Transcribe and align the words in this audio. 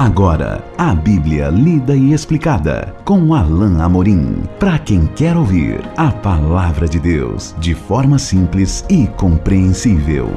Agora, 0.00 0.64
a 0.78 0.94
Bíblia 0.94 1.50
lida 1.50 1.94
e 1.94 2.14
explicada 2.14 2.96
com 3.04 3.34
Alain 3.34 3.82
Amorim. 3.82 4.44
Para 4.58 4.78
quem 4.78 5.06
quer 5.06 5.36
ouvir 5.36 5.82
a 5.94 6.10
palavra 6.10 6.88
de 6.88 6.98
Deus 6.98 7.54
de 7.58 7.74
forma 7.74 8.18
simples 8.18 8.82
e 8.88 9.06
compreensível. 9.06 10.30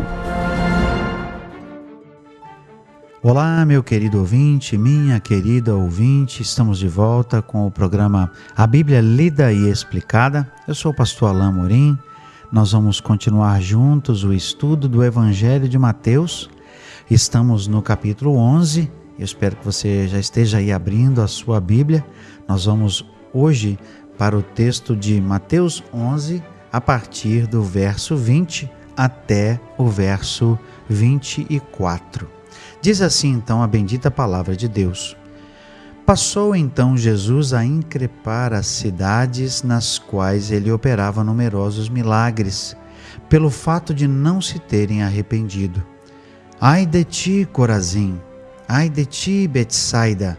Olá, 3.21 3.65
meu 3.65 3.81
querido 3.81 4.19
ouvinte, 4.19 4.77
minha 4.77 5.17
querida 5.21 5.73
ouvinte, 5.73 6.41
estamos 6.41 6.77
de 6.77 6.89
volta 6.89 7.41
com 7.41 7.65
o 7.65 7.71
programa 7.71 8.33
A 8.53 8.67
Bíblia 8.67 8.99
Lida 8.99 9.53
e 9.53 9.69
Explicada. 9.69 10.45
Eu 10.67 10.75
sou 10.75 10.91
o 10.91 10.95
pastor 10.95 11.29
Alain 11.29 11.47
Amorim. 11.47 11.97
Nós 12.51 12.73
vamos 12.73 12.99
continuar 12.99 13.61
juntos 13.61 14.25
o 14.25 14.33
estudo 14.33 14.89
do 14.89 15.01
Evangelho 15.01 15.69
de 15.69 15.79
Mateus. 15.79 16.49
Estamos 17.09 17.65
no 17.65 17.81
capítulo 17.81 18.35
11. 18.35 19.02
Eu 19.17 19.25
espero 19.25 19.55
que 19.55 19.65
você 19.65 20.07
já 20.07 20.19
esteja 20.19 20.57
aí 20.57 20.71
abrindo 20.71 21.21
a 21.21 21.27
sua 21.27 21.61
Bíblia. 21.61 22.03
Nós 22.47 22.65
vamos 22.65 23.05
hoje 23.33 23.77
para 24.17 24.37
o 24.37 24.41
texto 24.41 24.95
de 24.95 25.21
Mateus 25.21 25.83
11, 25.93 26.43
a 26.71 26.81
partir 26.81 27.45
do 27.45 27.61
verso 27.61 28.15
20 28.15 28.69
até 28.97 29.59
o 29.77 29.87
verso 29.87 30.57
24. 30.89 32.27
Diz 32.81 33.01
assim 33.01 33.29
então 33.29 33.61
a 33.61 33.67
bendita 33.67 34.09
palavra 34.09 34.55
de 34.55 34.67
Deus. 34.67 35.15
Passou 36.05 36.55
então 36.55 36.97
Jesus 36.97 37.53
a 37.53 37.63
increpar 37.63 38.51
as 38.51 38.65
cidades 38.65 39.63
nas 39.63 39.97
quais 39.97 40.51
ele 40.51 40.71
operava 40.71 41.23
numerosos 41.23 41.87
milagres, 41.87 42.75
pelo 43.29 43.49
fato 43.49 43.93
de 43.93 44.07
não 44.07 44.41
se 44.41 44.59
terem 44.59 45.01
arrependido. 45.01 45.81
Ai 46.59 46.85
de 46.85 47.03
ti, 47.03 47.47
Corazim! 47.51 48.19
Ai 48.75 48.89
de 48.89 49.05
ti, 49.05 49.47
Betsaida! 49.47 50.35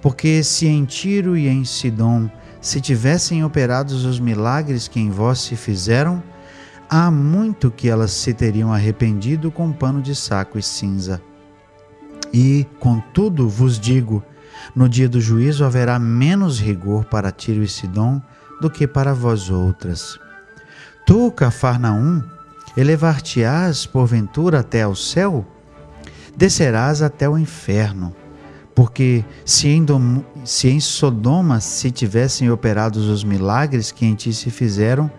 Porque 0.00 0.42
se 0.42 0.66
em 0.66 0.86
Tiro 0.86 1.36
e 1.36 1.46
em 1.46 1.62
Sidom 1.62 2.30
se 2.58 2.80
tivessem 2.80 3.44
operados 3.44 4.06
os 4.06 4.18
milagres 4.18 4.88
que 4.88 4.98
em 4.98 5.10
vós 5.10 5.40
se 5.40 5.56
fizeram, 5.56 6.22
há 6.88 7.10
muito 7.10 7.70
que 7.70 7.90
elas 7.90 8.12
se 8.12 8.32
teriam 8.32 8.72
arrependido 8.72 9.50
com 9.50 9.74
pano 9.74 10.00
de 10.00 10.14
saco 10.14 10.58
e 10.58 10.62
cinza. 10.62 11.20
E, 12.32 12.66
contudo, 12.78 13.46
vos 13.46 13.78
digo, 13.78 14.24
no 14.74 14.88
dia 14.88 15.06
do 15.06 15.20
juízo 15.20 15.62
haverá 15.62 15.98
menos 15.98 16.58
rigor 16.58 17.04
para 17.04 17.30
Tiro 17.30 17.62
e 17.62 17.68
Sidom 17.68 18.22
do 18.58 18.70
que 18.70 18.86
para 18.86 19.12
vós 19.12 19.50
outras. 19.50 20.18
Tu, 21.04 21.30
Cafarnaum, 21.32 22.22
elevar-te-ás 22.74 23.84
porventura 23.84 24.60
até 24.60 24.80
ao 24.80 24.96
céu? 24.96 25.46
Descerás 26.36 27.02
até 27.02 27.28
o 27.28 27.38
inferno. 27.38 28.14
Porque 28.74 29.24
se 29.44 29.68
em, 29.68 29.84
Dom, 29.84 30.22
se 30.44 30.68
em 30.68 30.80
Sodoma 30.80 31.60
se 31.60 31.90
tivessem 31.90 32.50
operados 32.50 33.06
os 33.06 33.24
milagres 33.24 33.92
que 33.92 34.06
em 34.06 34.14
ti 34.14 34.32
se 34.32 34.50
fizeram, 34.50 35.10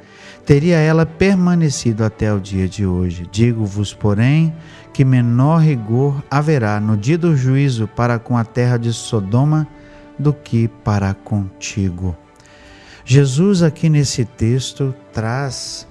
teria 0.45 0.77
ela 0.77 1.05
permanecido 1.05 2.03
até 2.03 2.33
o 2.33 2.39
dia 2.39 2.67
de 2.67 2.85
hoje. 2.85 3.27
Digo-vos, 3.31 3.93
porém, 3.93 4.53
que 4.93 5.05
menor 5.05 5.61
rigor 5.61 6.23
haverá 6.29 6.79
no 6.79 6.97
dia 6.97 7.17
do 7.17 7.35
juízo 7.35 7.87
para 7.87 8.17
com 8.17 8.37
a 8.37 8.43
terra 8.43 8.77
de 8.77 8.91
Sodoma 8.91 9.67
do 10.17 10.33
que 10.33 10.67
para 10.67 11.13
contigo. 11.13 12.15
Jesus, 13.03 13.63
aqui 13.63 13.89
nesse 13.89 14.25
texto, 14.25 14.93
traz 15.11 15.87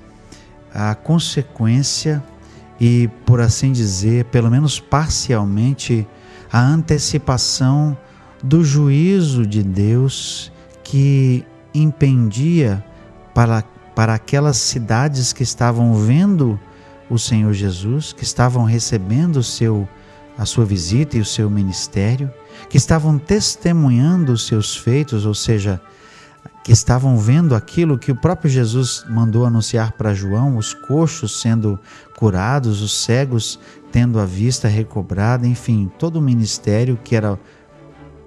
a 0.73 0.95
consequência 0.95 2.23
e, 2.81 3.09
por 3.27 3.41
assim 3.41 3.73
dizer, 3.73 4.25
pelo 4.27 4.51
menos 4.51 4.81
parcialmente, 4.81 6.07
a 6.51 6.61
antecipação 6.61 7.97
do 8.43 8.65
juízo 8.65 9.47
de 9.47 9.63
Deus 9.63 10.51
que 10.83 11.45
impendia 11.75 12.83
para, 13.35 13.63
para 13.95 14.15
aquelas 14.15 14.57
cidades 14.57 15.33
que 15.33 15.43
estavam 15.43 15.95
vendo 15.95 16.59
o 17.09 17.19
Senhor 17.19 17.53
Jesus, 17.53 18.13
que 18.13 18.25
estavam 18.25 18.65
recebendo 18.65 19.37
o 19.37 19.43
seu, 19.43 19.87
a 20.39 20.47
sua 20.47 20.65
visita 20.65 21.19
e 21.19 21.21
o 21.21 21.25
seu 21.25 21.51
ministério, 21.51 22.31
que 22.69 22.77
estavam 22.77 23.19
testemunhando 23.19 24.33
os 24.33 24.47
seus 24.47 24.77
feitos, 24.77 25.27
ou 25.27 25.35
seja, 25.35 25.81
que 26.63 26.73
estavam 26.73 27.17
vendo 27.19 27.55
aquilo 27.55 27.99
que 27.99 28.13
o 28.13 28.17
próprio 28.17 28.51
Jesus 28.51 29.05
mandou 29.09 29.47
anunciar 29.47 29.93
para 29.93 30.15
João, 30.15 30.57
os 30.57 30.75
coxos 30.75 31.41
sendo 31.41 31.79
curados, 32.17 32.83
os 32.83 32.93
cegos 33.03 33.59
tendo 33.91 34.21
a 34.21 34.27
vista 34.27 34.69
recobrada, 34.69 35.47
enfim, 35.47 35.91
todo 35.99 36.17
o 36.17 36.23
ministério 36.23 36.99
que 37.03 37.17
era 37.17 37.39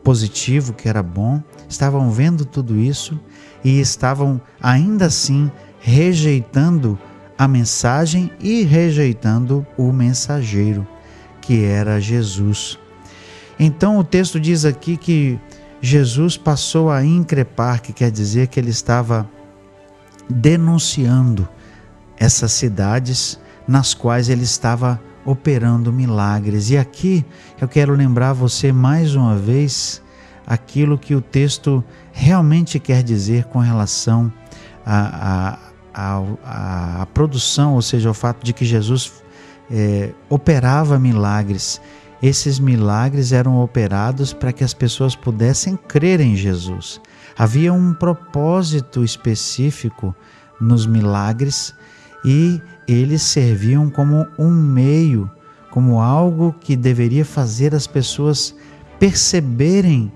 positivo, 0.03 0.73
que 0.73 0.90
era 0.90 1.02
bom, 1.02 1.41
estavam 1.69 2.12
vendo 2.12 2.44
tudo 2.44 2.78
isso 2.78 3.19
e 3.63 3.79
estavam 3.79 4.41
ainda 4.62 5.06
assim 5.06 5.50
rejeitando 5.79 7.00
a 7.38 7.47
mensagem 7.47 8.31
e 8.40 8.63
rejeitando 8.63 9.66
o 9.78 9.91
mensageiro, 9.91 10.88
que 11.41 11.63
era 11.63 12.00
Jesus. 12.00 12.78
Então 13.59 13.97
o 13.97 14.03
texto 14.03 14.40
diz 14.40 14.66
aqui 14.66 14.97
que 14.97 15.40
Jesus 15.86 16.38
passou 16.38 16.90
a 16.90 17.04
increpar, 17.04 17.82
que 17.82 17.92
quer 17.92 18.10
dizer 18.10 18.48
que 18.48 18.58
ele 18.58 18.70
estava 18.70 19.30
denunciando 20.30 21.46
essas 22.18 22.54
cidades 22.54 23.38
nas 23.68 23.94
quais 23.94 24.30
ele 24.30 24.44
estava 24.44 24.98
operando 25.26 25.92
milagres. 25.92 26.70
E 26.70 26.78
aqui 26.78 27.26
eu 27.60 27.68
quero 27.68 27.94
lembrar 27.96 28.32
você 28.32 28.72
mais 28.72 29.14
uma 29.14 29.36
vez 29.36 30.02
aquilo 30.48 30.98
que 30.98 31.14
o 31.14 31.20
texto 31.20 31.84
realmente 32.14 32.80
quer 32.80 33.04
dizer 33.04 33.44
com 33.44 33.60
relação 33.60 34.32
a, 34.86 35.60
a, 35.94 36.22
a, 36.46 37.02
a 37.02 37.06
produção, 37.08 37.74
ou 37.74 37.82
seja, 37.82 38.10
o 38.10 38.14
fato 38.14 38.46
de 38.46 38.54
que 38.54 38.64
Jesus 38.64 39.22
é, 39.70 40.12
operava 40.30 40.98
milagres. 40.98 41.82
Esses 42.23 42.57
milagres 42.57 43.34
eram 43.34 43.59
operados 43.59 44.31
para 44.31 44.53
que 44.53 44.63
as 44.63 44.73
pessoas 44.73 45.13
pudessem 45.13 45.75
crer 45.75 46.22
em 46.22 46.38
Jesus. 46.38 47.01
Havia 47.38 47.73
um 47.73 47.94
propósito 47.94 49.03
específico 49.03 50.16
nos 50.57 50.85
milagres 50.85 51.75
e 52.23 52.61
eles 52.88 53.23
serviam 53.23 53.89
como 53.89 54.25
um 54.39 54.50
meio, 54.50 55.29
como 55.69 56.00
algo 56.00 56.56
que 56.61 56.78
deveria 56.78 57.25
fazer 57.25 57.75
as 57.75 57.88
pessoas 57.88 58.55
perceberem 58.97 60.09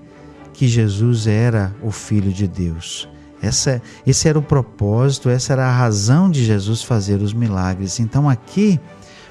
que 0.54 0.66
Jesus 0.66 1.26
era 1.26 1.74
o 1.82 1.90
Filho 1.90 2.32
de 2.32 2.48
Deus. 2.48 3.06
Essa, 3.42 3.82
esse 4.06 4.26
era 4.26 4.38
o 4.38 4.42
propósito, 4.42 5.28
essa 5.28 5.52
era 5.52 5.66
a 5.66 5.76
razão 5.76 6.30
de 6.30 6.42
Jesus 6.42 6.82
fazer 6.82 7.20
os 7.20 7.34
milagres. 7.34 8.00
Então 8.00 8.30
aqui 8.30 8.80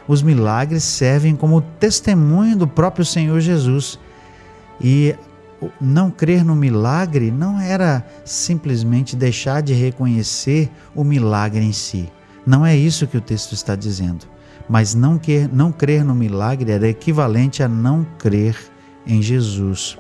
os 0.08 0.22
milagres 0.22 0.84
servem 0.84 1.36
como 1.36 1.62
testemunho 1.62 2.56
do 2.56 2.68
próprio 2.68 3.06
Senhor 3.06 3.40
Jesus. 3.40 4.00
E 4.80 5.16
não 5.82 6.12
crer 6.12 6.46
no 6.46 6.56
milagre 6.56 7.32
não 7.32 7.60
era 7.60 8.06
simplesmente 8.24 9.16
deixar 9.16 9.62
de 9.62 9.74
reconhecer 9.74 10.70
o 10.96 11.04
milagre 11.04 11.64
em 11.64 11.74
si. 11.74 12.10
Não 12.46 12.66
é 12.66 12.76
isso 12.76 13.08
que 13.08 13.18
o 13.18 13.22
texto 13.22 13.54
está 13.54 13.76
dizendo. 13.76 14.26
Mas 14.70 14.94
não, 14.94 15.18
quer, 15.18 15.50
não 15.52 15.72
crer 15.72 16.04
no 16.04 16.14
milagre 16.14 16.72
era 16.72 16.88
equivalente 16.88 17.64
a 17.64 17.68
não 17.68 18.06
crer 18.18 18.56
em 19.06 19.22
Jesus. 19.22 19.98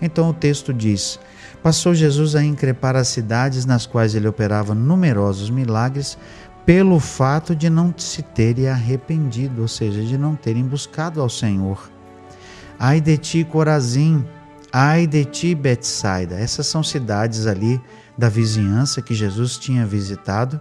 Então 0.00 0.28
o 0.30 0.34
texto 0.34 0.72
diz: 0.72 1.18
passou 1.62 1.94
Jesus 1.94 2.34
a 2.34 2.44
increpar 2.44 2.96
as 2.96 3.08
cidades 3.08 3.64
nas 3.64 3.86
quais 3.86 4.14
ele 4.14 4.28
operava 4.28 4.74
numerosos 4.74 5.48
milagres, 5.48 6.18
pelo 6.64 7.00
fato 7.00 7.54
de 7.56 7.68
não 7.68 7.92
se 7.96 8.22
terem 8.22 8.68
arrependido, 8.68 9.62
ou 9.62 9.68
seja, 9.68 10.02
de 10.02 10.16
não 10.16 10.36
terem 10.36 10.64
buscado 10.64 11.20
ao 11.20 11.28
Senhor. 11.28 11.90
Ai 12.78 13.00
de 13.00 13.16
ti, 13.16 13.44
Corazim, 13.44 14.24
ai 14.72 15.06
de 15.06 15.24
ti, 15.24 15.54
Betsaida. 15.54 16.38
Essas 16.38 16.66
são 16.66 16.82
cidades 16.82 17.46
ali 17.46 17.80
da 18.16 18.28
vizinhança 18.28 19.02
que 19.02 19.14
Jesus 19.14 19.58
tinha 19.58 19.86
visitado 19.86 20.60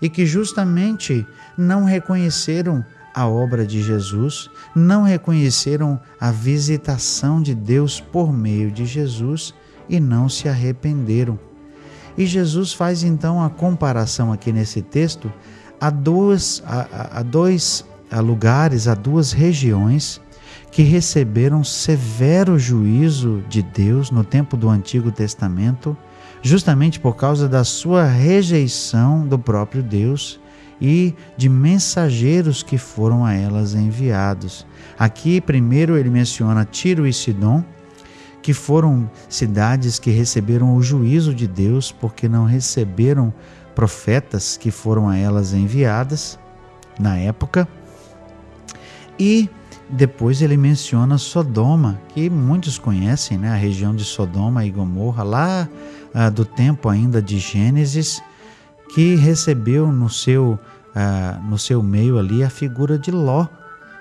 e 0.00 0.08
que 0.08 0.26
justamente 0.26 1.26
não 1.56 1.84
reconheceram 1.84 2.84
a 3.14 3.26
obra 3.26 3.66
de 3.66 3.82
Jesus, 3.82 4.50
não 4.74 5.02
reconheceram 5.02 6.00
a 6.18 6.30
visitação 6.30 7.42
de 7.42 7.54
Deus 7.54 8.00
por 8.00 8.32
meio 8.32 8.70
de 8.70 8.86
Jesus 8.86 9.54
e 9.88 10.00
não 10.00 10.28
se 10.28 10.48
arrependeram. 10.48 11.38
E 12.16 12.26
Jesus 12.26 12.72
faz 12.72 13.02
então 13.02 13.42
a 13.42 13.48
comparação 13.48 14.32
aqui 14.32 14.52
nesse 14.52 14.82
texto 14.82 15.32
a, 15.80 15.90
duas, 15.90 16.62
a, 16.66 17.18
a 17.18 17.22
dois 17.22 17.84
lugares, 18.20 18.86
a 18.86 18.94
duas 18.94 19.32
regiões 19.32 20.20
que 20.70 20.82
receberam 20.82 21.62
severo 21.64 22.58
juízo 22.58 23.42
de 23.48 23.62
Deus 23.62 24.10
no 24.10 24.24
tempo 24.24 24.56
do 24.56 24.68
Antigo 24.68 25.10
Testamento, 25.10 25.96
justamente 26.40 26.98
por 26.98 27.16
causa 27.16 27.48
da 27.48 27.64
sua 27.64 28.04
rejeição 28.04 29.26
do 29.26 29.38
próprio 29.38 29.82
Deus 29.82 30.40
e 30.80 31.14
de 31.36 31.48
mensageiros 31.48 32.62
que 32.62 32.78
foram 32.78 33.24
a 33.24 33.34
elas 33.34 33.74
enviados. 33.74 34.66
Aqui, 34.98 35.40
primeiro, 35.40 35.96
ele 35.96 36.10
menciona 36.10 36.64
Tiro 36.64 37.06
e 37.06 37.12
Sidom, 37.12 37.62
que 38.42 38.52
foram 38.52 39.08
cidades 39.28 39.98
que 39.98 40.10
receberam 40.10 40.74
o 40.74 40.82
juízo 40.82 41.32
de 41.32 41.46
Deus 41.46 41.92
porque 41.92 42.28
não 42.28 42.44
receberam 42.44 43.32
profetas 43.74 44.56
que 44.56 44.70
foram 44.70 45.08
a 45.08 45.16
elas 45.16 45.54
enviadas 45.54 46.38
na 46.98 47.16
época. 47.16 47.66
E 49.18 49.48
depois 49.88 50.42
ele 50.42 50.56
menciona 50.56 51.18
Sodoma, 51.18 52.00
que 52.08 52.28
muitos 52.28 52.78
conhecem, 52.78 53.38
né? 53.38 53.50
a 53.50 53.56
região 53.56 53.94
de 53.94 54.04
Sodoma 54.04 54.64
e 54.64 54.70
Gomorra, 54.70 55.22
lá 55.22 55.68
ah, 56.12 56.28
do 56.28 56.44
tempo 56.44 56.88
ainda 56.88 57.22
de 57.22 57.38
Gênesis, 57.38 58.22
que 58.94 59.14
recebeu 59.14 59.92
no 59.92 60.08
seu, 60.08 60.58
ah, 60.94 61.40
no 61.48 61.58
seu 61.58 61.82
meio 61.82 62.18
ali 62.18 62.42
a 62.42 62.50
figura 62.50 62.98
de 62.98 63.10
Ló. 63.10 63.46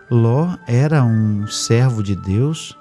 Ló 0.09 0.55
era 0.67 1.03
um 1.03 1.45
servo 1.47 2.01
de 2.01 2.15
Deus 2.15 2.77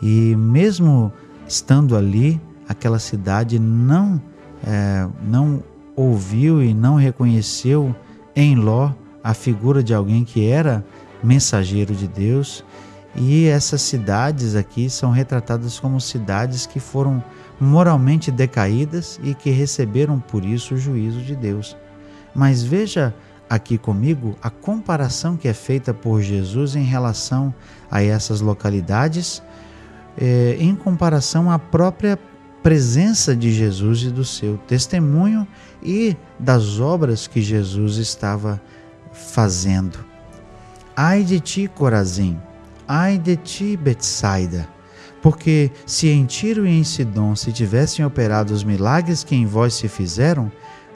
e 0.00 0.34
mesmo 0.36 1.12
estando 1.46 1.96
ali, 1.96 2.40
aquela 2.68 2.98
cidade 2.98 3.58
não, 3.58 4.20
é, 4.66 5.06
não 5.22 5.62
ouviu 5.96 6.62
e 6.62 6.74
não 6.74 6.96
reconheceu 6.96 7.94
em 8.34 8.56
Ló 8.56 8.92
a 9.22 9.32
figura 9.32 9.82
de 9.82 9.94
alguém 9.94 10.24
que 10.24 10.46
era 10.46 10.84
mensageiro 11.22 11.94
de 11.94 12.06
Deus. 12.06 12.64
E 13.16 13.46
essas 13.46 13.80
cidades 13.80 14.56
aqui 14.56 14.90
são 14.90 15.10
retratadas 15.10 15.78
como 15.78 16.00
cidades 16.00 16.66
que 16.66 16.80
foram 16.80 17.22
moralmente 17.60 18.30
decaídas 18.30 19.20
e 19.22 19.34
que 19.34 19.50
receberam 19.50 20.18
por 20.18 20.44
isso 20.44 20.74
o 20.74 20.78
juízo 20.78 21.20
de 21.20 21.36
Deus. 21.36 21.76
Mas 22.34 22.62
veja 22.62 23.14
aqui 23.48 23.78
comigo 23.78 24.36
a 24.42 24.50
comparação 24.50 25.36
que 25.36 25.46
é 25.46 25.54
feita 25.54 25.94
por 25.94 26.20
Jesus 26.20 26.74
em 26.74 26.82
relação 26.82 27.54
a 27.90 28.02
essas 28.02 28.40
localidades, 28.40 29.42
eh, 30.18 30.56
em 30.58 30.74
comparação 30.74 31.50
à 31.50 31.58
própria 31.58 32.18
presença 32.62 33.36
de 33.36 33.52
Jesus 33.52 34.04
e 34.04 34.10
do 34.10 34.24
seu 34.24 34.56
testemunho 34.56 35.46
e 35.82 36.16
das 36.38 36.80
obras 36.80 37.26
que 37.26 37.42
Jesus 37.42 37.98
estava 37.98 38.60
fazendo. 39.12 39.98
Ai 40.96 41.22
de 41.22 41.40
ti, 41.40 41.68
Corazim, 41.68 42.40
ai 42.88 43.18
de 43.18 43.36
ti, 43.36 43.76
Betsaida, 43.76 44.66
porque 45.20 45.70
se 45.84 46.08
em 46.08 46.24
Tiro 46.24 46.66
e 46.66 46.70
em 46.70 46.84
Sidom 46.84 47.36
se 47.36 47.52
tivessem 47.52 48.04
operado 48.04 48.54
os 48.54 48.64
milagres 48.64 49.22
que 49.22 49.34
em 49.34 49.44
vós 49.44 49.74
se 49.74 49.88
fizeram, 49.88 50.50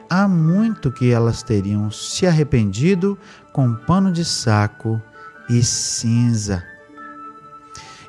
há 0.09 0.27
muito 0.27 0.91
que 0.91 1.11
elas 1.11 1.43
teriam 1.43 1.91
se 1.91 2.25
arrependido 2.25 3.17
com 3.53 3.75
pano 3.75 4.11
de 4.11 4.25
saco 4.25 4.99
e 5.49 5.63
cinza. 5.63 6.63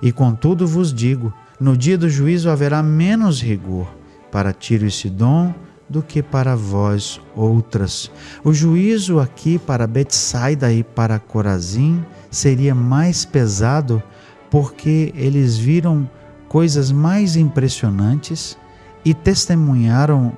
E 0.03 0.13
contudo 0.13 0.67
vos 0.67 0.93
digo: 0.93 1.33
no 1.59 1.77
dia 1.77 1.99
do 1.99 2.09
juízo 2.09 2.51
haverá 2.51 2.83
menos 2.83 3.41
rigor 3.43 3.87
para 4.31 4.53
Tiro 4.53 4.87
e 4.87 4.91
Sidom 4.91 5.53
do 5.89 6.03
que 6.03 6.23
para 6.23 6.55
vós 6.55 7.21
outras. 7.35 8.11
O 8.45 8.53
juízo 8.53 9.19
aqui 9.19 9.59
para 9.59 9.87
Betsaida 9.89 10.73
e 10.73 10.85
para 10.85 11.19
Corazim 11.19 12.05
seria 12.31 12.75
mais 12.75 13.25
pesado 13.25 14.01
porque 14.49 15.13
eles 15.17 15.59
viram 15.59 16.09
coisas 16.49 16.93
mais 16.93 17.37
impressionantes 17.37 18.57
e 19.05 19.13
testemunharam, 19.13 20.33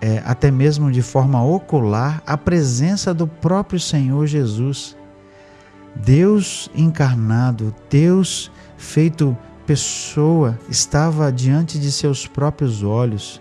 é, 0.00 0.22
até 0.24 0.50
mesmo 0.50 0.90
de 0.90 1.02
forma 1.02 1.42
ocular, 1.42 2.22
a 2.26 2.36
presença 2.36 3.12
do 3.12 3.26
próprio 3.26 3.80
Senhor 3.80 4.26
Jesus. 4.26 4.96
Deus 5.96 6.70
encarnado, 6.74 7.74
Deus 7.88 8.50
feito 8.76 9.36
pessoa, 9.66 10.58
estava 10.68 11.32
diante 11.32 11.78
de 11.78 11.90
seus 11.90 12.26
próprios 12.26 12.82
olhos. 12.82 13.40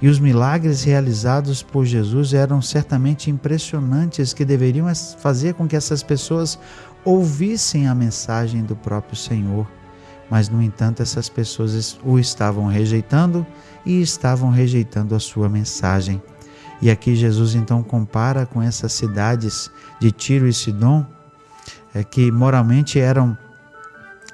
E 0.00 0.08
os 0.08 0.18
milagres 0.18 0.84
realizados 0.84 1.62
por 1.62 1.84
Jesus 1.84 2.34
eram 2.34 2.60
certamente 2.60 3.30
impressionantes, 3.30 4.32
que 4.32 4.44
deveriam 4.44 4.86
fazer 5.18 5.54
com 5.54 5.66
que 5.66 5.74
essas 5.74 6.02
pessoas 6.02 6.58
ouvissem 7.04 7.88
a 7.88 7.94
mensagem 7.94 8.62
do 8.62 8.76
próprio 8.76 9.16
Senhor. 9.16 9.66
Mas, 10.30 10.48
no 10.48 10.60
entanto, 10.60 11.02
essas 11.02 11.28
pessoas 11.28 11.98
o 12.04 12.18
estavam 12.18 12.66
rejeitando 12.66 13.46
e 13.86 14.02
estavam 14.02 14.50
rejeitando 14.50 15.14
a 15.14 15.20
sua 15.20 15.48
mensagem. 15.48 16.20
E 16.82 16.90
aqui 16.90 17.14
Jesus 17.14 17.54
então 17.54 17.82
compara 17.82 18.44
com 18.44 18.62
essas 18.62 18.92
cidades 18.92 19.70
de 19.98 20.10
Tiro 20.10 20.46
e 20.46 20.52
Sidom, 20.52 21.06
é, 21.94 22.04
que 22.04 22.30
moralmente 22.30 23.00
eram 23.00 23.38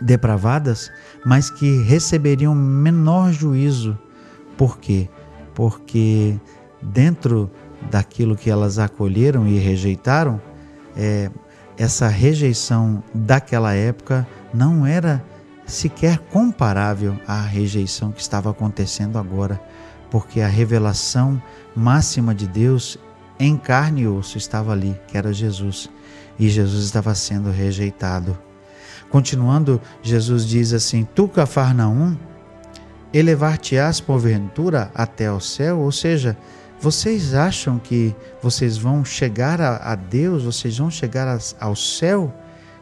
depravadas, 0.02 0.90
mas 1.24 1.50
que 1.50 1.82
receberiam 1.82 2.54
menor 2.54 3.32
juízo. 3.32 3.98
Por 4.56 4.78
quê? 4.78 5.08
Porque 5.54 6.38
dentro 6.80 7.50
daquilo 7.90 8.36
que 8.36 8.50
elas 8.50 8.78
acolheram 8.78 9.46
e 9.46 9.58
rejeitaram, 9.58 10.40
é, 10.96 11.30
essa 11.76 12.08
rejeição 12.08 13.02
daquela 13.14 13.74
época 13.74 14.26
não 14.52 14.86
era 14.86 15.24
sequer 15.66 16.18
comparável 16.18 17.18
à 17.26 17.40
rejeição 17.40 18.12
que 18.12 18.20
estava 18.20 18.50
acontecendo 18.50 19.18
agora, 19.18 19.60
porque 20.10 20.40
a 20.40 20.48
revelação 20.48 21.42
máxima 21.74 22.34
de 22.34 22.46
Deus 22.46 22.98
em 23.38 23.56
carne 23.56 24.02
e 24.02 24.08
osso 24.08 24.36
estava 24.36 24.72
ali, 24.72 24.98
que 25.08 25.16
era 25.16 25.32
Jesus, 25.32 25.88
e 26.38 26.48
Jesus 26.48 26.84
estava 26.84 27.14
sendo 27.14 27.50
rejeitado. 27.50 28.36
Continuando, 29.12 29.78
Jesus 30.02 30.46
diz 30.46 30.72
assim: 30.72 31.06
Tu, 31.14 31.28
Cafarnaum, 31.28 32.16
elevar-te-ás 33.12 34.00
porventura 34.00 34.90
até 34.94 35.26
ao 35.26 35.38
céu? 35.38 35.80
Ou 35.80 35.92
seja, 35.92 36.34
vocês 36.80 37.34
acham 37.34 37.78
que 37.78 38.16
vocês 38.42 38.78
vão 38.78 39.04
chegar 39.04 39.60
a, 39.60 39.92
a 39.92 39.94
Deus, 39.94 40.44
vocês 40.44 40.78
vão 40.78 40.90
chegar 40.90 41.28
a, 41.28 41.38
ao 41.60 41.76
céu? 41.76 42.34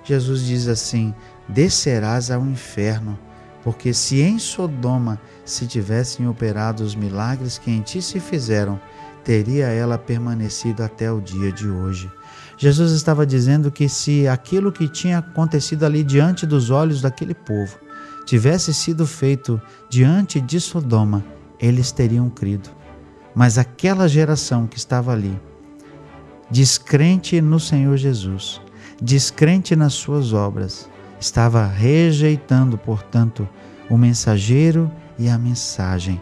Jesus 0.04 0.44
diz 0.44 0.68
assim: 0.68 1.12
descerás 1.48 2.30
ao 2.30 2.46
inferno, 2.46 3.18
porque 3.64 3.92
se 3.92 4.22
em 4.22 4.38
Sodoma 4.38 5.20
se 5.44 5.66
tivessem 5.66 6.28
operado 6.28 6.84
os 6.84 6.94
milagres 6.94 7.58
que 7.58 7.72
em 7.72 7.80
ti 7.80 8.00
se 8.00 8.20
fizeram, 8.20 8.80
teria 9.24 9.66
ela 9.66 9.98
permanecido 9.98 10.84
até 10.84 11.10
o 11.10 11.20
dia 11.20 11.50
de 11.50 11.68
hoje. 11.68 12.08
Jesus 12.62 12.92
estava 12.92 13.24
dizendo 13.24 13.70
que 13.70 13.88
se 13.88 14.28
aquilo 14.28 14.70
que 14.70 14.86
tinha 14.86 15.16
acontecido 15.16 15.86
ali 15.86 16.04
diante 16.04 16.44
dos 16.44 16.68
olhos 16.68 17.00
daquele 17.00 17.32
povo 17.32 17.78
tivesse 18.26 18.74
sido 18.74 19.06
feito 19.06 19.58
diante 19.88 20.42
de 20.42 20.61
Sodoma, 20.61 21.25
eles 21.58 21.90
teriam 21.90 22.28
crido. 22.28 22.68
Mas 23.35 23.56
aquela 23.56 24.06
geração 24.06 24.66
que 24.66 24.76
estava 24.76 25.11
ali, 25.11 25.40
descrente 26.50 27.40
no 27.40 27.58
Senhor 27.58 27.96
Jesus, 27.96 28.61
descrente 29.00 29.75
nas 29.75 29.94
suas 29.94 30.35
obras, 30.35 30.87
estava 31.18 31.66
rejeitando, 31.66 32.76
portanto, 32.76 33.49
o 33.88 33.96
mensageiro 33.96 34.92
e 35.18 35.30
a 35.30 35.38
mensagem. 35.38 36.20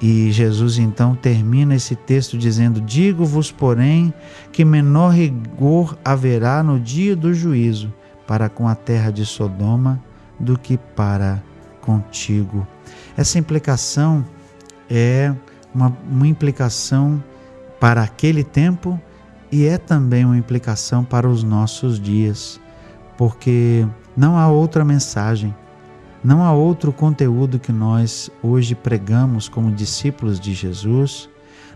E 0.00 0.30
Jesus 0.30 0.78
então 0.78 1.14
termina 1.14 1.74
esse 1.74 1.96
texto 1.96 2.38
dizendo: 2.38 2.80
Digo-vos, 2.80 3.50
porém, 3.50 4.14
que 4.52 4.64
menor 4.64 5.10
rigor 5.10 5.96
haverá 6.04 6.62
no 6.62 6.78
dia 6.78 7.16
do 7.16 7.34
juízo 7.34 7.92
para 8.26 8.48
com 8.48 8.68
a 8.68 8.74
terra 8.74 9.10
de 9.10 9.26
Sodoma 9.26 10.00
do 10.38 10.58
que 10.58 10.76
para 10.76 11.42
contigo. 11.80 12.66
Essa 13.16 13.38
implicação 13.38 14.24
é 14.88 15.34
uma, 15.74 15.96
uma 16.08 16.26
implicação 16.26 17.22
para 17.80 18.02
aquele 18.02 18.44
tempo 18.44 19.00
e 19.50 19.64
é 19.64 19.78
também 19.78 20.24
uma 20.24 20.36
implicação 20.36 21.02
para 21.02 21.28
os 21.28 21.42
nossos 21.42 21.98
dias, 21.98 22.60
porque 23.16 23.86
não 24.16 24.36
há 24.36 24.48
outra 24.48 24.84
mensagem 24.84 25.54
não 26.22 26.42
há 26.42 26.52
outro 26.52 26.92
conteúdo 26.92 27.58
que 27.58 27.72
nós 27.72 28.30
hoje 28.42 28.74
pregamos 28.74 29.48
como 29.48 29.70
discípulos 29.70 30.40
de 30.40 30.52
Jesus, 30.52 31.28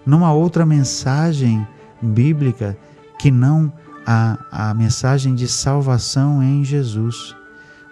não 0.05 0.25
há 0.25 0.33
outra 0.33 0.67
mensagem 0.67 1.67
bíblica 2.01 2.77
que 3.19 3.31
não 3.31 3.73
a, 4.07 4.71
a 4.71 4.75
mensagem 4.75 5.35
de 5.35 5.47
salvação 5.47 6.43
em 6.43 6.65
Jesus. 6.65 7.37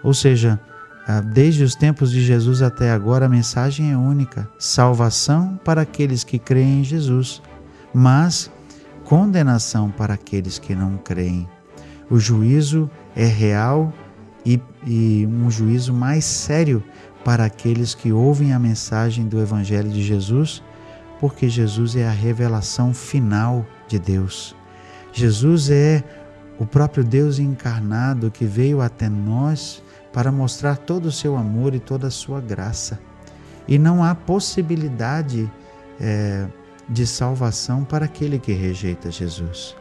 Ou 0.03 0.13
seja, 0.13 0.59
desde 1.33 1.63
os 1.63 1.75
tempos 1.75 2.11
de 2.11 2.21
Jesus 2.21 2.61
até 2.61 2.91
agora, 2.91 3.25
a 3.25 3.29
mensagem 3.29 3.91
é 3.91 3.97
única: 3.97 4.47
salvação 4.59 5.59
para 5.63 5.81
aqueles 5.81 6.23
que 6.23 6.37
creem 6.37 6.81
em 6.81 6.83
Jesus, 6.83 7.41
mas 7.93 8.51
condenação 9.03 9.89
para 9.89 10.13
aqueles 10.13 10.59
que 10.59 10.75
não 10.75 10.97
creem. 10.97 11.47
O 12.09 12.19
juízo 12.19 12.89
é 13.15 13.25
real 13.25 13.93
e, 14.45 14.59
e 14.85 15.27
um 15.27 15.49
juízo 15.49 15.93
mais 15.93 16.25
sério 16.25 16.83
para 17.23 17.45
aqueles 17.45 17.93
que 17.93 18.11
ouvem 18.11 18.53
a 18.53 18.59
mensagem 18.59 19.27
do 19.27 19.39
Evangelho 19.39 19.89
de 19.89 20.01
Jesus, 20.03 20.63
porque 21.19 21.47
Jesus 21.47 21.95
é 21.95 22.07
a 22.07 22.11
revelação 22.11 22.93
final 22.93 23.65
de 23.87 23.99
Deus. 23.99 24.55
Jesus 25.13 25.69
é 25.69 26.03
o 26.57 26.65
próprio 26.65 27.03
Deus 27.03 27.37
encarnado 27.39 28.31
que 28.31 28.45
veio 28.45 28.81
até 28.81 29.07
nós 29.09 29.83
para 30.11 30.31
mostrar 30.31 30.77
todo 30.77 31.05
o 31.05 31.11
seu 31.11 31.37
amor 31.37 31.73
e 31.73 31.79
toda 31.79 32.07
a 32.07 32.11
sua 32.11 32.41
graça. 32.41 32.99
E 33.67 33.77
não 33.77 34.03
há 34.03 34.15
possibilidade 34.15 35.51
é, 35.99 36.47
de 36.89 37.05
salvação 37.05 37.83
para 37.83 38.05
aquele 38.05 38.39
que 38.39 38.51
rejeita 38.51 39.11
Jesus. 39.11 39.75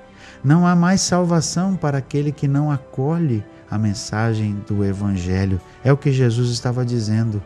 Não 0.44 0.66
há 0.66 0.74
mais 0.76 1.00
salvação 1.00 1.76
para 1.76 1.98
aquele 1.98 2.32
que 2.32 2.46
não 2.46 2.70
acolhe 2.70 3.44
a 3.70 3.78
mensagem 3.78 4.62
do 4.66 4.84
Evangelho. 4.84 5.60
É 5.84 5.92
o 5.92 5.96
que 5.96 6.12
Jesus 6.12 6.50
estava 6.50 6.84
dizendo. 6.84 7.42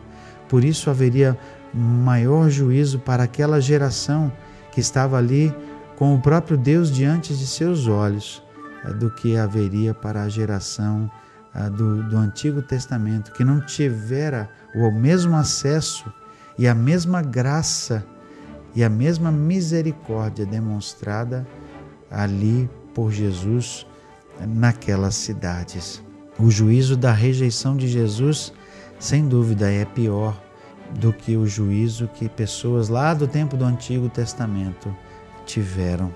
Por 0.49 0.63
isso 0.63 0.89
haveria 0.89 1.37
maior 1.73 2.49
juízo 2.49 2.99
para 2.99 3.23
aquela 3.23 3.59
geração 3.61 4.31
que 4.71 4.79
estava 4.79 5.17
ali 5.17 5.53
com 5.95 6.15
o 6.15 6.21
próprio 6.21 6.57
Deus 6.57 6.91
diante 6.91 7.35
de 7.35 7.45
seus 7.45 7.87
olhos 7.87 8.43
eh, 8.83 8.93
do 8.93 9.09
que 9.11 9.37
haveria 9.37 9.93
para 9.93 10.23
a 10.23 10.29
geração 10.29 11.09
eh, 11.53 11.69
do, 11.69 12.03
do 12.03 12.17
Antigo 12.17 12.61
Testamento, 12.61 13.31
que 13.31 13.43
não 13.43 13.61
tivera 13.61 14.49
o 14.73 14.91
mesmo 14.91 15.35
acesso 15.35 16.11
e 16.57 16.67
a 16.67 16.75
mesma 16.75 17.21
graça 17.21 18.05
e 18.73 18.83
a 18.83 18.89
mesma 18.89 19.31
misericórdia 19.31 20.45
demonstrada 20.45 21.47
ali 22.11 22.69
por 22.93 23.11
Jesus 23.11 23.85
naquelas 24.47 25.15
cidades. 25.15 26.04
O 26.37 26.51
juízo 26.51 26.97
da 26.97 27.13
rejeição 27.13 27.77
de 27.77 27.87
Jesus, 27.87 28.51
sem 28.99 29.27
dúvida, 29.27 29.71
é 29.71 29.85
pior 29.85 30.37
do 30.99 31.13
que 31.13 31.37
o 31.37 31.47
juízo 31.47 32.09
que 32.13 32.27
pessoas 32.27 32.89
lá 32.89 33.13
do 33.13 33.27
tempo 33.27 33.55
do 33.55 33.63
Antigo 33.63 34.09
Testamento 34.09 34.95
tiveram. 35.45 36.13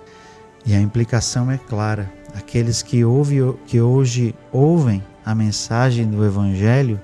E 0.66 0.74
a 0.74 0.80
implicação 0.82 1.50
é 1.50 1.58
clara: 1.58 2.12
aqueles 2.36 2.82
que, 2.82 3.04
ouve, 3.04 3.38
que 3.66 3.80
hoje 3.80 4.36
ouvem 4.52 5.04
a 5.26 5.34
mensagem 5.34 6.06
do 6.10 6.26
Evangelho 6.26 7.00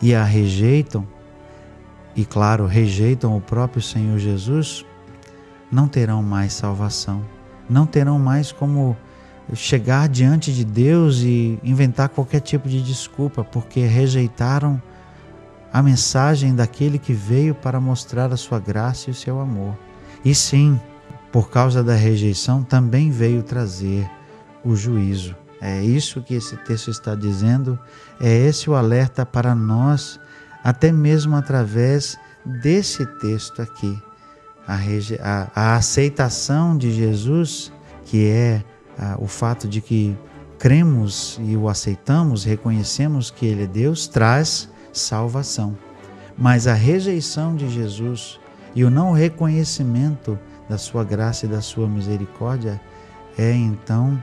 e 0.00 0.14
a 0.14 0.22
rejeitam, 0.22 1.06
e 2.14 2.24
claro, 2.24 2.66
rejeitam 2.66 3.36
o 3.36 3.40
próprio 3.40 3.82
Senhor 3.82 4.18
Jesus, 4.18 4.84
não 5.72 5.88
terão 5.88 6.22
mais 6.22 6.52
salvação, 6.52 7.24
não 7.68 7.84
terão 7.84 8.18
mais 8.18 8.52
como 8.52 8.96
chegar 9.52 10.08
diante 10.08 10.52
de 10.52 10.64
Deus 10.64 11.18
e 11.18 11.58
inventar 11.62 12.08
qualquer 12.08 12.40
tipo 12.40 12.68
de 12.68 12.80
desculpa, 12.82 13.44
porque 13.44 13.80
rejeitaram 13.80 14.80
a 15.72 15.82
mensagem 15.82 16.54
daquele 16.54 16.98
que 16.98 17.12
veio 17.12 17.54
para 17.54 17.80
mostrar 17.80 18.32
a 18.32 18.36
sua 18.36 18.58
graça 18.58 19.10
e 19.10 19.12
o 19.12 19.14
seu 19.14 19.40
amor. 19.40 19.76
E 20.24 20.34
sim, 20.34 20.80
por 21.32 21.50
causa 21.50 21.82
da 21.82 21.94
rejeição, 21.94 22.62
também 22.62 23.10
veio 23.10 23.42
trazer 23.42 24.08
o 24.64 24.74
juízo. 24.74 25.34
É 25.60 25.82
isso 25.82 26.22
que 26.22 26.34
esse 26.34 26.56
texto 26.58 26.90
está 26.90 27.14
dizendo, 27.14 27.78
é 28.20 28.46
esse 28.46 28.70
o 28.70 28.74
alerta 28.74 29.26
para 29.26 29.54
nós, 29.54 30.20
até 30.62 30.92
mesmo 30.92 31.36
através 31.36 32.16
desse 32.44 33.04
texto 33.18 33.60
aqui. 33.60 33.98
A, 34.66 34.78
a, 35.22 35.50
a 35.54 35.76
aceitação 35.76 36.76
de 36.76 36.92
Jesus, 36.92 37.72
que 38.04 38.26
é 38.26 38.62
ah, 38.98 39.16
o 39.18 39.26
fato 39.26 39.68
de 39.68 39.80
que 39.80 40.16
cremos 40.58 41.38
e 41.42 41.56
o 41.56 41.68
aceitamos, 41.68 42.44
reconhecemos 42.44 43.30
que 43.30 43.46
Ele 43.46 43.64
é 43.64 43.66
Deus, 43.66 44.06
traz 44.06 44.68
salvação. 44.92 45.76
Mas 46.36 46.66
a 46.66 46.74
rejeição 46.74 47.54
de 47.54 47.68
Jesus 47.68 48.40
e 48.74 48.84
o 48.84 48.90
não 48.90 49.12
reconhecimento 49.12 50.38
da 50.68 50.78
Sua 50.78 51.04
graça 51.04 51.46
e 51.46 51.48
da 51.48 51.60
Sua 51.60 51.88
misericórdia 51.88 52.80
é 53.36 53.52
então 53.52 54.22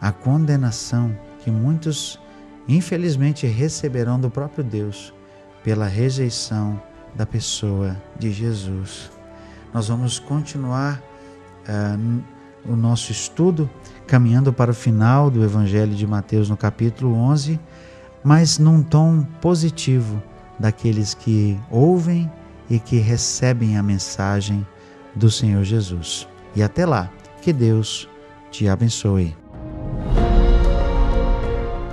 a 0.00 0.12
condenação 0.12 1.16
que 1.42 1.50
muitos, 1.50 2.20
infelizmente, 2.68 3.46
receberão 3.46 4.20
do 4.20 4.30
próprio 4.30 4.62
Deus 4.62 5.12
pela 5.64 5.86
rejeição 5.86 6.80
da 7.14 7.26
pessoa 7.26 7.96
de 8.18 8.30
Jesus. 8.30 9.10
Nós 9.72 9.88
vamos 9.88 10.18
continuar. 10.18 11.02
Uh, 11.68 12.37
o 12.64 12.76
nosso 12.76 13.12
estudo, 13.12 13.68
caminhando 14.06 14.52
para 14.52 14.70
o 14.70 14.74
final 14.74 15.30
do 15.30 15.44
Evangelho 15.44 15.94
de 15.94 16.06
Mateus 16.06 16.48
no 16.48 16.56
capítulo 16.56 17.14
11, 17.14 17.58
mas 18.22 18.58
num 18.58 18.82
tom 18.82 19.24
positivo 19.40 20.22
daqueles 20.58 21.14
que 21.14 21.58
ouvem 21.70 22.30
e 22.68 22.78
que 22.78 22.98
recebem 22.98 23.76
a 23.76 23.82
mensagem 23.82 24.66
do 25.14 25.30
Senhor 25.30 25.64
Jesus. 25.64 26.28
E 26.54 26.62
até 26.62 26.84
lá, 26.84 27.10
que 27.40 27.52
Deus 27.52 28.08
te 28.50 28.68
abençoe. 28.68 29.34